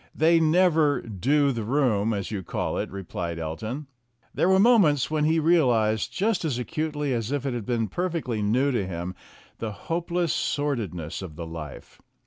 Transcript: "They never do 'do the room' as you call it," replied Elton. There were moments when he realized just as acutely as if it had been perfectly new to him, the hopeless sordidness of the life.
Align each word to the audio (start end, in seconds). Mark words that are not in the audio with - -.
"They 0.15 0.39
never 0.39 0.99
do 0.99 1.09
'do 1.19 1.51
the 1.51 1.63
room' 1.63 2.11
as 2.11 2.31
you 2.31 2.41
call 2.41 2.79
it," 2.79 2.89
replied 2.89 3.37
Elton. 3.37 3.85
There 4.33 4.49
were 4.49 4.57
moments 4.57 5.11
when 5.11 5.25
he 5.25 5.39
realized 5.39 6.11
just 6.11 6.43
as 6.43 6.57
acutely 6.57 7.13
as 7.13 7.31
if 7.31 7.45
it 7.45 7.53
had 7.53 7.67
been 7.67 7.87
perfectly 7.87 8.41
new 8.41 8.71
to 8.71 8.87
him, 8.87 9.13
the 9.59 9.71
hopeless 9.73 10.33
sordidness 10.33 11.21
of 11.21 11.35
the 11.35 11.45
life. 11.45 12.01